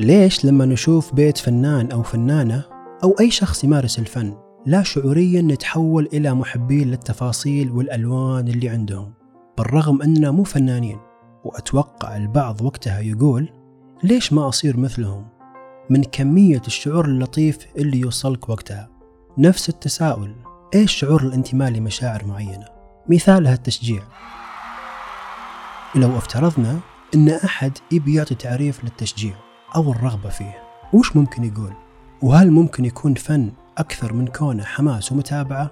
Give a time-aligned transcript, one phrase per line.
[0.00, 2.64] ليش لما نشوف بيت فنان أو فنانة
[3.04, 9.12] أو أي شخص يمارس الفن لا شعوريا نتحول إلى محبين للتفاصيل والألوان اللي عندهم
[9.58, 10.98] بالرغم أننا مو فنانين.
[11.44, 13.48] وأتوقع البعض وقتها يقول
[14.02, 15.26] ليش ما أصير مثلهم؟
[15.90, 18.88] من كمية الشعور اللطيف اللي يوصلك وقتها.
[19.38, 20.34] نفس التساؤل
[20.74, 22.66] إيش شعور الانتماء لمشاعر معينة؟
[23.08, 24.02] مثالها التشجيع
[25.94, 26.80] لو افترضنا
[27.14, 30.58] أن أحد يبي يعطي تعريف للتشجيع أو الرغبة فيه
[30.92, 31.72] وش ممكن يقول؟
[32.22, 35.70] وهل ممكن يكون فن أكثر من كونه حماس ومتابعة؟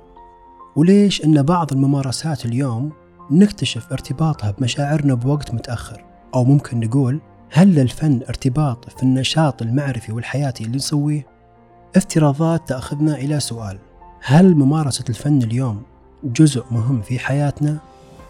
[0.76, 2.92] وليش أن بعض الممارسات اليوم
[3.30, 6.04] نكتشف ارتباطها بمشاعرنا بوقت متأخر
[6.34, 11.26] أو ممكن نقول هل للفن ارتباط في النشاط المعرفي والحياتي اللي نسويه؟
[11.96, 13.78] افتراضات تأخذنا إلى سؤال
[14.22, 15.82] هل ممارسة الفن اليوم
[16.24, 17.78] جزء مهم في حياتنا؟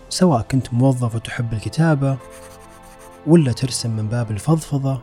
[0.08, 2.16] سواء كنت موظف وتحب الكتابة
[3.26, 5.00] ولا ترسم من باب الفضفضة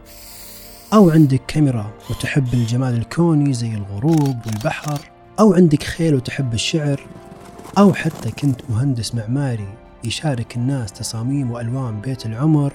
[0.94, 5.00] أو عندك كاميرا وتحب الجمال الكوني زي الغروب والبحر
[5.40, 7.02] أو عندك خيل وتحب الشعر
[7.78, 9.68] أو حتى كنت مهندس معماري
[10.04, 12.74] يشارك الناس تصاميم وألوان بيت العمر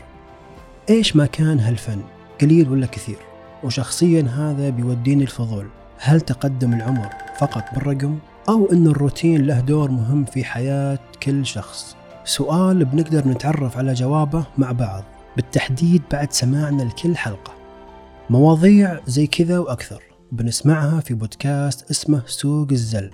[0.90, 2.00] إيش ما كان هالفن؟
[2.40, 3.18] قليل ولا كثير؟
[3.64, 5.66] وشخصيا هذا بيوديني الفضول.
[5.98, 11.96] هل تقدم العمر فقط بالرقم؟ أو أن الروتين له دور مهم في حياة كل شخص؟
[12.24, 15.04] سؤال بنقدر نتعرف على جوابه مع بعض.
[15.36, 17.59] بالتحديد بعد سماعنا لكل حلقة.
[18.30, 20.02] مواضيع زي كذا وأكثر.
[20.32, 23.10] بنسمعها في بودكاست اسمه سوق الزل.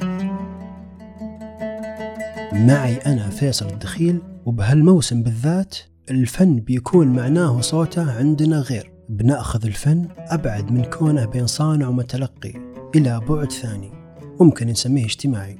[2.53, 5.77] معي أنا فيصل الدخيل وبهالموسم بالذات
[6.11, 8.93] الفن بيكون معناه وصوته عندنا غير.
[9.09, 12.53] بنأخذ الفن أبعد من كونه بين صانع ومتلقي
[12.95, 13.93] إلى بعد ثاني.
[14.41, 15.59] ممكن نسميه اجتماعي.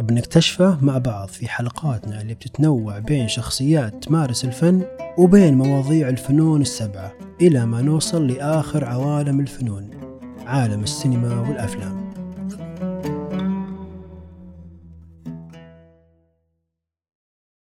[0.00, 4.82] بنكتشفه مع بعض في حلقاتنا اللي بتتنوع بين شخصيات تمارس الفن
[5.18, 7.12] وبين مواضيع الفنون السبعة.
[7.40, 9.90] إلى ما نوصل لآخر عوالم الفنون
[10.46, 12.23] عالم السينما والأفلام.